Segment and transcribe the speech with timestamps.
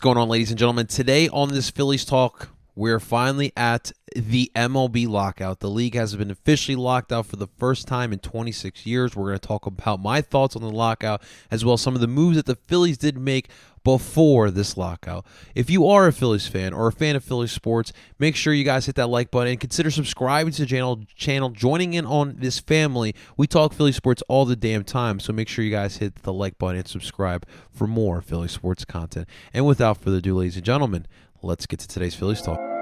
[0.00, 0.86] What's going on, ladies and gentlemen?
[0.86, 5.60] Today on this Phillies Talk, we're finally at the MLB lockout.
[5.60, 9.14] The league has been officially locked out for the first time in 26 years.
[9.14, 12.00] We're going to talk about my thoughts on the lockout, as well as some of
[12.00, 13.48] the moves that the Phillies did make
[13.82, 15.24] before this lockout.
[15.54, 18.64] If you are a Phillies fan or a fan of Phillies sports, make sure you
[18.64, 22.36] guys hit that like button and consider subscribing to the channel, channel joining in on
[22.38, 23.14] this family.
[23.36, 26.32] We talk Philly sports all the damn time, so make sure you guys hit the
[26.32, 29.28] like button and subscribe for more Philly sports content.
[29.54, 31.06] And without further ado, ladies and gentlemen,
[31.42, 32.79] let's get to today's Phillies talk.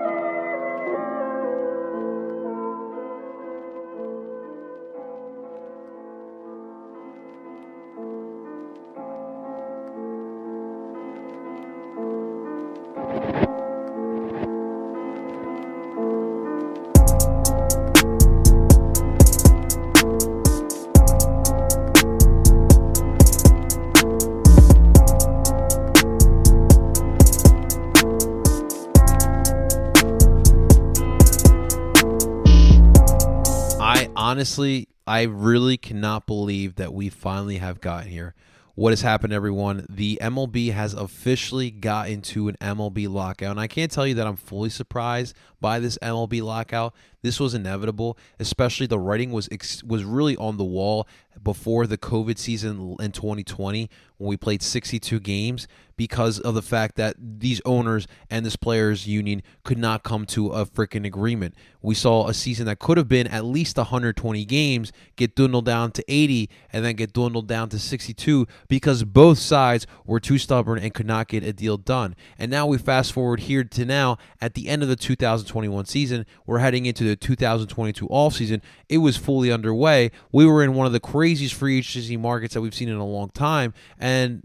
[34.39, 38.37] Honestly, I really cannot believe that we finally have gotten here.
[38.77, 39.85] What has happened, everyone?
[39.89, 43.51] The MLB has officially got into an MLB lockout.
[43.51, 46.95] And I can't tell you that I'm fully surprised by this MLB lockout.
[47.21, 51.09] This was inevitable, especially the writing was ex- was really on the wall
[51.43, 56.95] before the COVID season in 2020 when we played 62 games because of the fact
[56.97, 61.55] that these owners and this players union could not come to a freaking agreement.
[61.83, 65.91] We saw a season that could have been at least 120 games get dwindled down
[65.93, 70.79] to 80 and then get dwindled down to 62 because both sides were too stubborn
[70.79, 72.15] and could not get a deal done.
[72.39, 76.27] And now we fast forward here to now at the end of the 2021 season,
[76.47, 78.63] we're heading into the 2022 off season.
[78.89, 80.13] It was fully underway.
[80.31, 83.07] We were in one of the craziest free agency markets that we've seen in a
[83.07, 84.43] long time and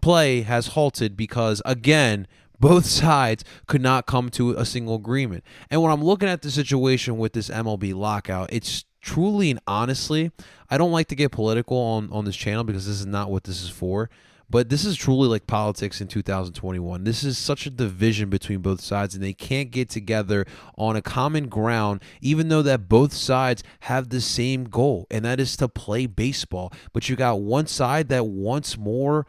[0.00, 2.26] play has halted because again
[2.58, 5.42] both sides could not come to a single agreement.
[5.70, 10.30] And when I'm looking at the situation with this MLB lockout, it's truly and honestly,
[10.68, 13.44] I don't like to get political on, on this channel because this is not what
[13.44, 14.10] this is for.
[14.50, 17.04] But this is truly like politics in 2021.
[17.04, 20.44] This is such a division between both sides, and they can't get together
[20.76, 25.38] on a common ground, even though that both sides have the same goal, and that
[25.38, 26.72] is to play baseball.
[26.92, 29.26] But you got one side that wants more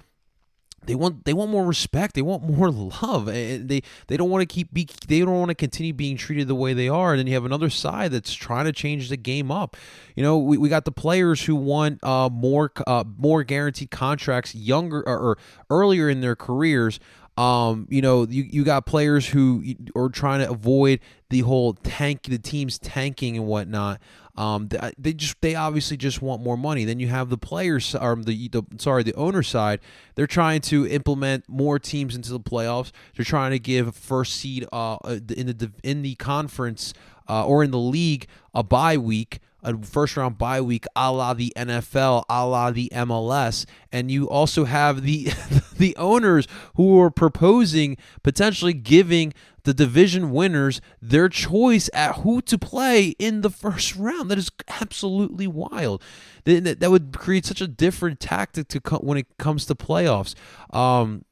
[0.85, 2.15] they want they want more respect.
[2.15, 2.71] They want more
[3.01, 3.27] love.
[3.27, 6.47] And they they don't want to keep be they don't want to continue being treated
[6.47, 7.11] the way they are.
[7.11, 9.77] And then you have another side that's trying to change the game up.
[10.15, 14.55] You know, we, we got the players who want uh, more uh, more guaranteed contracts
[14.55, 15.37] younger or, or
[15.69, 16.99] earlier in their careers.
[17.37, 19.63] Um, you know, you, you got players who
[19.95, 20.99] are trying to avoid
[21.29, 24.01] the whole tank, the teams tanking and whatnot.
[24.35, 26.85] Um, they, just they obviously just want more money.
[26.85, 29.79] Then you have the players, or the, the sorry, the owner side.
[30.15, 32.91] They're trying to implement more teams into the playoffs.
[33.15, 36.93] They're trying to give first seed uh in the in the conference
[37.27, 41.33] uh, or in the league a bye week a first round bye week a la
[41.33, 43.65] the NFL, a la the MLS.
[43.91, 45.25] And you also have the
[45.77, 49.33] the owners who are proposing potentially giving
[49.63, 54.31] the division winners their choice at who to play in the first round.
[54.31, 56.01] That is absolutely wild.
[56.45, 60.33] That, would create such a different tactic to co- when it comes to playoffs.
[60.73, 61.25] Um,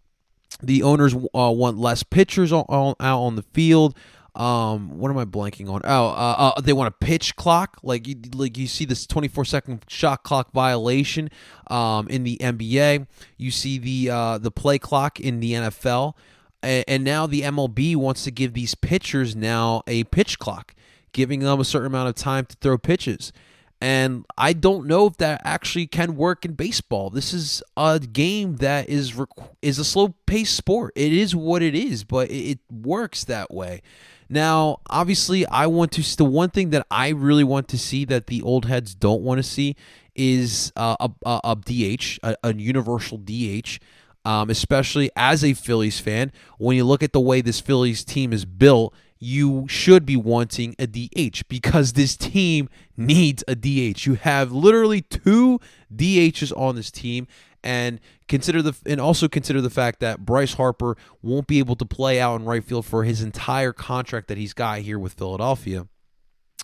[0.61, 3.95] the owners uh, want less pitchers on, out on the field.
[4.35, 5.81] Um, what am I blanking on?
[5.83, 9.43] Oh, uh, uh, they want a pitch clock, like you, like you see this 24
[9.43, 11.29] second shot clock violation,
[11.67, 13.07] um, in the NBA.
[13.37, 16.13] You see the uh, the play clock in the NFL,
[16.61, 20.75] and, now the MLB wants to give these pitchers now a pitch clock,
[21.11, 23.31] giving them a certain amount of time to throw pitches.
[23.81, 27.09] And I don't know if that actually can work in baseball.
[27.09, 29.13] This is a game that is
[29.61, 30.91] is a slow paced sport.
[30.97, 33.81] It is what it is, but it works that way.
[34.27, 36.17] Now, obviously, I want to.
[36.17, 39.39] The one thing that I really want to see that the old heads don't want
[39.39, 39.77] to see
[40.13, 43.79] is uh, a, a, a DH, a, a universal DH.
[44.25, 48.33] Um, especially as a Phillies fan, when you look at the way this Phillies team
[48.33, 54.05] is built, you should be wanting a DH because this team needs a DH.
[54.05, 55.59] You have literally two
[55.93, 57.27] DHs on this team
[57.63, 57.99] and
[58.29, 62.19] consider the and also consider the fact that Bryce Harper won't be able to play
[62.19, 65.87] out in right field for his entire contract that he's got here with Philadelphia.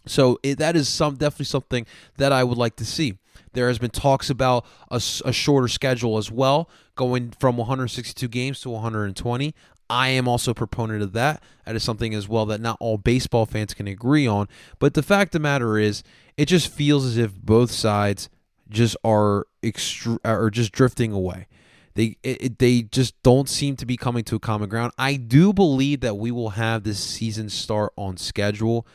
[0.08, 1.86] So it, that is some definitely something
[2.18, 3.18] that I would like to see.
[3.54, 8.60] There has been talks about a, a shorter schedule as well, going from 162 games
[8.62, 9.54] to 120.
[9.90, 11.44] I am also a proponent of that.
[11.66, 14.48] That is something as well that not all baseball fans can agree on.
[14.80, 16.04] But the fact of the matter is,
[16.38, 18.30] it just feels as if both sides
[18.70, 21.48] just are extru- are just drifting away.
[21.94, 24.92] They it, they just don't seem to be coming to a common ground.
[24.98, 28.86] I do believe that we will have this season start on schedule.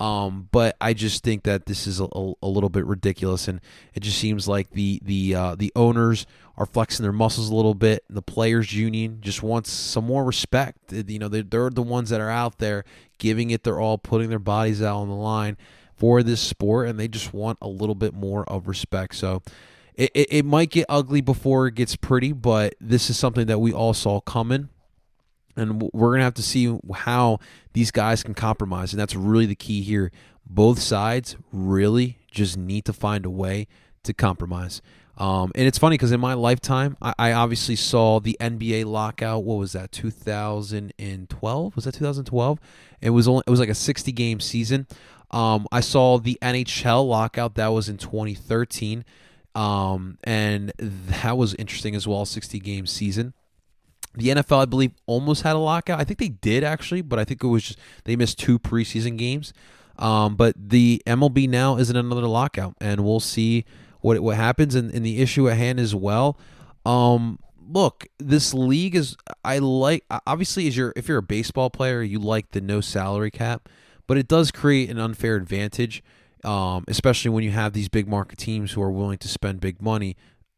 [0.00, 2.08] Um, but I just think that this is a,
[2.42, 3.60] a, little bit ridiculous, and
[3.92, 6.26] it just seems like the the uh, the owners
[6.56, 8.02] are flexing their muscles a little bit.
[8.08, 10.90] And the players' union just wants some more respect.
[10.90, 12.84] You know, they're, they're the ones that are out there
[13.18, 15.58] giving it their all, putting their bodies out on the line
[15.94, 19.14] for this sport, and they just want a little bit more of respect.
[19.14, 19.42] So.
[19.96, 23.58] It, it, it might get ugly before it gets pretty, but this is something that
[23.58, 24.70] we all saw coming
[25.56, 27.38] and we're going to have to see how
[27.72, 28.92] these guys can compromise.
[28.92, 30.10] And that's really the key here.
[30.46, 33.66] Both sides really just need to find a way
[34.04, 34.80] to compromise.
[35.20, 39.44] Um, and it's funny because in my lifetime, I, I, obviously saw the NBA lockout.
[39.44, 39.92] What was that?
[39.92, 41.76] 2012?
[41.76, 42.58] Was that 2012?
[43.02, 44.86] It was only it was like a 60 game season.
[45.30, 47.56] Um, I saw the NHL lockout.
[47.56, 49.04] That was in 2013,
[49.54, 52.24] um, and that was interesting as well.
[52.24, 53.34] 60 game season.
[54.14, 56.00] The NFL, I believe, almost had a lockout.
[56.00, 59.16] I think they did actually, but I think it was just they missed two preseason
[59.16, 59.52] games.
[59.98, 63.64] Um, but the MLB now is in another lockout, and we'll see
[64.00, 64.74] what what happens.
[64.74, 66.38] And, and the issue at hand as well.
[66.84, 67.38] Um,
[67.72, 72.18] look, this league is I like obviously as you're if you're a baseball player, you
[72.18, 73.68] like the no salary cap,
[74.06, 76.02] but it does create an unfair advantage,
[76.44, 79.80] um, especially when you have these big market teams who are willing to spend big
[79.80, 80.16] money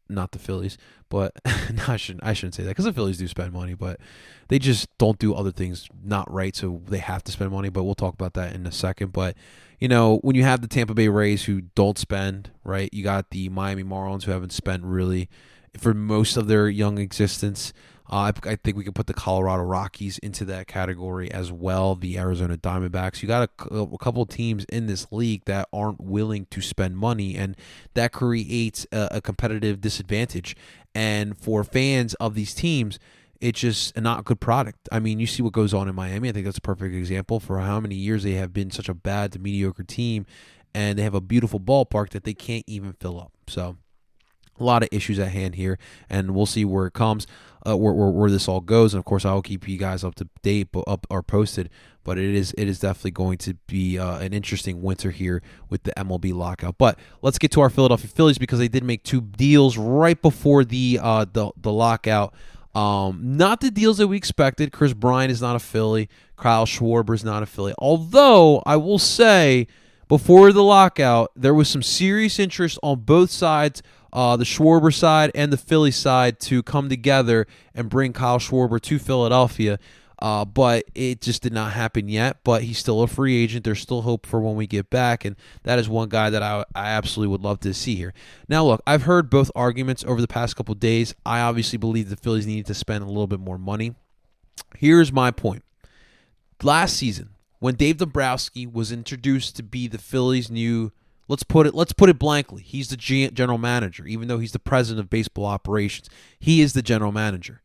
[0.09, 0.77] not the Phillies,
[1.09, 3.99] but no, I shouldn't I shouldn't say that because the Phillies do spend money, but
[4.47, 7.69] they just don't do other things not right, so they have to spend money.
[7.69, 9.13] But we'll talk about that in a second.
[9.13, 9.35] But
[9.79, 12.93] you know, when you have the Tampa Bay Rays who don't spend, right?
[12.93, 15.29] You got the Miami Marlins who haven't spent really
[15.77, 17.73] for most of their young existence.
[18.11, 21.95] Uh, I, I, think we can put the Colorado Rockies into that category as well.
[21.95, 23.21] The Arizona Diamondbacks.
[23.21, 27.35] You got a, a couple teams in this league that aren't willing to spend money,
[27.35, 27.55] and
[27.93, 30.55] that creates a, a competitive disadvantage.
[30.93, 32.99] And for fans of these teams,
[33.39, 34.87] it's just not a good product.
[34.91, 36.29] I mean, you see what goes on in Miami.
[36.29, 38.93] I think that's a perfect example for how many years they have been such a
[38.93, 40.25] bad to mediocre team,
[40.73, 43.31] and they have a beautiful ballpark that they can't even fill up.
[43.47, 43.77] So
[44.59, 45.77] a lot of issues at hand here,
[46.09, 47.27] and we'll see where it comes,
[47.67, 48.93] uh, where, where, where this all goes.
[48.93, 51.69] And of course, I will keep you guys up to date, but up or posted.
[52.03, 55.83] But it is it is definitely going to be uh, an interesting winter here with
[55.83, 56.77] the MLB lockout.
[56.77, 60.65] But let's get to our Philadelphia Phillies because they did make two deals right before
[60.65, 62.33] the uh, the the lockout.
[62.75, 64.71] Um, not the deals that we expected.
[64.71, 66.09] Kris Bryant is not a Philly.
[66.37, 67.73] Kyle Schwarber is not a Philly.
[67.77, 69.67] Although I will say,
[70.07, 75.31] before the lockout, there was some serious interest on both sides uh, the Schwarber side
[75.33, 79.79] and the Philly side to come together and bring Kyle Schwarber to Philadelphia.
[80.19, 82.37] Uh, but it just did not happen yet.
[82.45, 83.65] But he's still a free agent.
[83.65, 86.63] There's still hope for when we get back, and that is one guy that I,
[86.73, 88.13] I absolutely would love to see here.
[88.47, 91.13] Now, look, I've heard both arguments over the past couple days.
[91.25, 93.95] I obviously believe the Phillies needed to spend a little bit more money.
[94.77, 95.63] Here's my point.
[96.61, 100.93] Last season, when Dave Dombrowski was introduced to be the Phillies' new
[101.27, 102.63] Let's put it let's put it blankly.
[102.63, 106.09] He's the general manager, even though he's the president of baseball operations.
[106.39, 107.61] He is the general manager.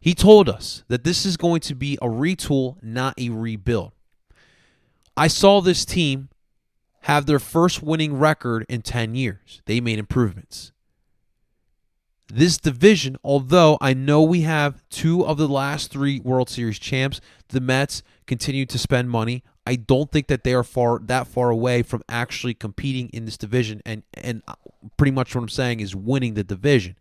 [0.00, 3.92] He told us that this is going to be a retool, not a rebuild.
[5.16, 6.28] I saw this team
[7.02, 9.60] have their first winning record in 10 years.
[9.66, 10.72] They made improvements.
[12.32, 17.20] This division, although I know we have two of the last three World Series champs,
[17.48, 19.42] the Mets continue to spend money.
[19.68, 23.36] I don't think that they are far that far away from actually competing in this
[23.36, 24.42] division and and
[24.96, 26.96] pretty much what I'm saying is winning the division.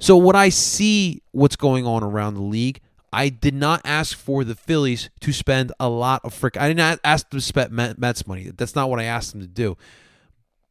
[0.00, 2.80] So what I see what's going on around the league,
[3.12, 6.56] I did not ask for the Phillies to spend a lot of frick.
[6.56, 8.50] I did not ask them to spend Mets money.
[8.50, 9.76] That's not what I asked them to do.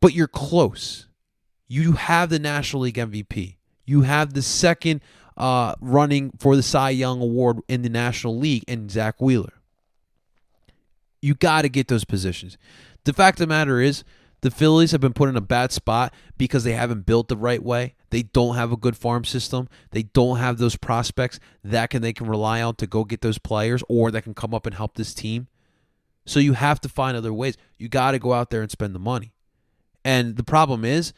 [0.02, 1.08] But you're close.
[1.70, 3.56] You have the National League MVP.
[3.86, 5.00] You have the second
[5.38, 9.54] uh, running for the Cy Young Award in the National League in Zack Wheeler.
[11.22, 12.58] You got to get those positions.
[13.04, 14.04] The fact of the matter is,
[14.42, 17.62] the Phillies have been put in a bad spot because they haven't built the right
[17.62, 17.96] way.
[18.10, 19.68] They don't have a good farm system.
[19.92, 23.38] They don't have those prospects that can they can rely on to go get those
[23.38, 25.48] players or that can come up and help this team.
[26.26, 27.58] So you have to find other ways.
[27.78, 29.34] You got to go out there and spend the money.
[30.06, 31.12] And the problem is,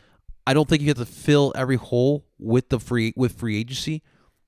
[0.48, 4.02] I don't think you have to fill every hole with the free with free agency,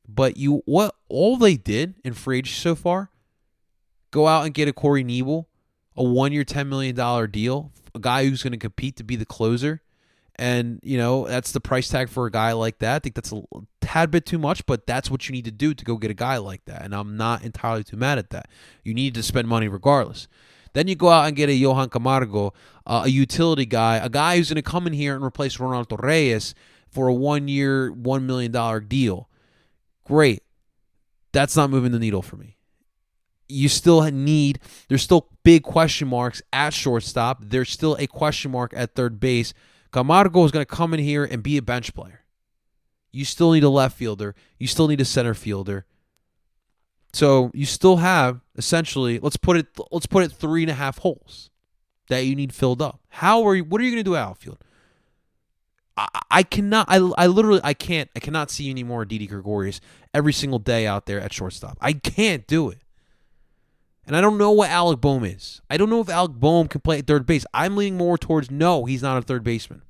[0.07, 3.11] but you what all they did in free agency so far
[4.13, 5.47] Go out and get a Corey Knebel,
[5.97, 9.25] a one year, $10 million deal, a guy who's going to compete to be the
[9.25, 9.81] closer.
[10.35, 12.95] And, you know, that's the price tag for a guy like that.
[12.95, 13.41] I think that's a
[13.81, 16.15] tad bit too much, but that's what you need to do to go get a
[16.15, 16.83] guy like that.
[16.83, 18.49] And I'm not entirely too mad at that.
[18.83, 20.27] You need to spend money regardless.
[20.73, 22.53] Then you go out and get a Johan Camargo,
[22.85, 25.89] uh, a utility guy, a guy who's going to come in here and replace Ronald
[25.89, 26.53] Torreyes
[26.87, 29.27] for a one year, $1 million deal.
[30.03, 30.43] Great.
[31.31, 32.57] That's not moving the needle for me.
[33.53, 37.43] You still need, there's still big question marks at shortstop.
[37.45, 39.53] There's still a question mark at third base.
[39.91, 42.21] Camargo is going to come in here and be a bench player.
[43.11, 44.33] You still need a left fielder.
[44.57, 45.85] You still need a center fielder.
[47.13, 50.97] So you still have essentially, let's put it, let's put it three and a half
[50.97, 51.51] holes
[52.09, 53.01] that you need filled up.
[53.09, 53.63] How are you?
[53.63, 54.57] What are you going to do at outfield?
[56.31, 56.87] I, cannot.
[56.89, 58.09] I, I literally I can't.
[58.15, 59.79] I cannot see any more Didi Gregorius
[60.13, 61.77] every single day out there at shortstop.
[61.79, 62.79] I can't do it.
[64.05, 65.61] And I don't know what Alec Bohm is.
[65.69, 67.45] I don't know if Alec Bohm can play at third base.
[67.53, 69.81] I'm leaning more towards no, he's not a third baseman.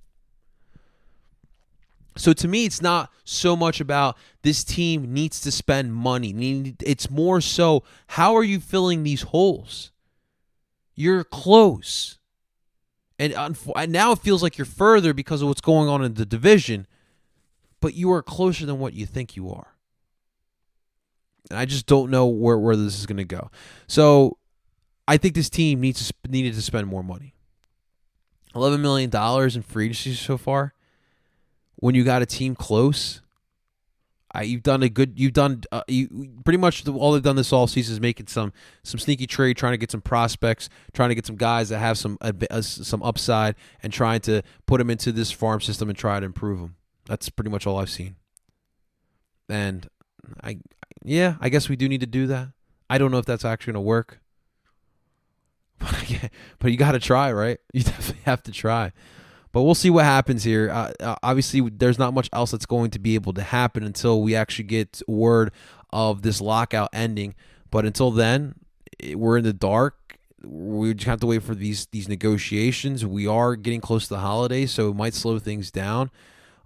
[2.16, 6.76] So to me, it's not so much about this team needs to spend money.
[6.82, 9.92] It's more so how are you filling these holes?
[10.94, 12.20] You're close.
[13.18, 13.34] And,
[13.76, 16.86] and now it feels like you're further because of what's going on in the division,
[17.80, 19.73] but you are closer than what you think you are.
[21.50, 23.50] And I just don't know where, where this is going to go.
[23.88, 24.38] So
[25.08, 27.36] I think this team needs to, needed to spend more money.
[28.56, 29.10] $11 million
[29.56, 30.74] in free agency so far.
[31.76, 33.22] When you got a team close,
[34.34, 35.20] I, you've done a good.
[35.20, 38.52] You've done uh, you pretty much all they've done this all season is making some
[38.84, 42.00] some sneaky trade, trying to get some prospects, trying to get some guys that have
[42.00, 46.20] some uh, some upside, and trying to put them into this farm system and try
[46.20, 46.76] to improve them.
[47.06, 48.16] That's pretty much all I've seen.
[49.50, 49.88] And
[50.44, 50.60] I,
[51.04, 52.50] yeah, I guess we do need to do that.
[52.90, 54.20] I don't know if that's actually going to work,
[55.80, 57.60] but but you got to try, right?
[57.74, 58.92] You definitely have to try.
[59.52, 60.72] But we'll see what happens here.
[60.72, 64.22] Uh, uh, obviously, there's not much else that's going to be able to happen until
[64.22, 65.52] we actually get word
[65.92, 67.36] of this lockout ending.
[67.70, 68.56] But until then,
[69.14, 70.18] we're in the dark.
[70.44, 73.06] We just have to wait for these these negotiations.
[73.06, 76.10] We are getting close to the holidays, so it might slow things down.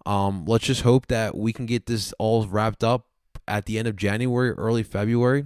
[0.06, 3.08] Um, let's just hope that we can get this all wrapped up
[3.48, 5.46] at the end of January, early February,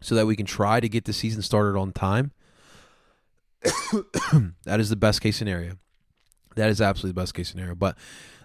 [0.00, 2.32] so that we can try to get the season started on time.
[4.64, 5.74] that is the best case scenario.
[6.56, 7.74] That is absolutely the best case scenario.
[7.74, 7.96] But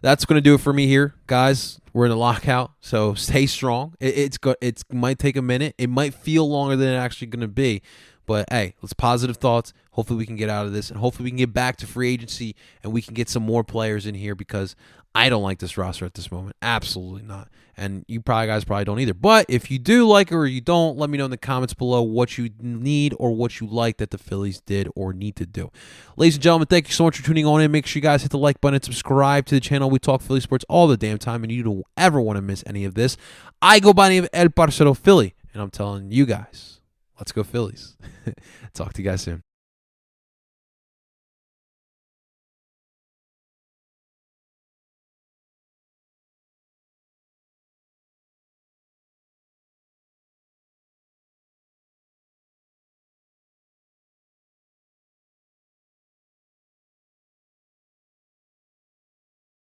[0.01, 1.79] that's going to do it for me here, guys.
[1.93, 3.95] We're in a lockout, so stay strong.
[3.99, 5.75] It, it's go, it might take a minute.
[5.77, 7.81] It might feel longer than it actually going to be.
[8.25, 9.73] But hey, let's positive thoughts.
[9.91, 12.11] Hopefully we can get out of this, and hopefully we can get back to free
[12.11, 14.75] agency, and we can get some more players in here because
[15.15, 16.57] I don't like this roster at this moment.
[16.61, 17.47] Absolutely not.
[17.77, 19.13] And you probably guys probably don't either.
[19.13, 21.73] But if you do like it or you don't, let me know in the comments
[21.73, 25.45] below what you need or what you like that the Phillies did or need to
[25.45, 25.71] do.
[26.17, 27.71] Ladies and gentlemen, thank you so much for tuning on in.
[27.71, 29.89] Make sure you guys hit the like button and subscribe to the channel.
[29.89, 32.63] We talk Philly sports all the damn time, and you don't ever want to miss
[32.67, 33.15] any of this.
[33.61, 36.81] I go by the name of El Parcero Philly, and I'm telling you guys,
[37.19, 37.97] let's go Phillies.
[38.73, 39.44] talk to you guys soon.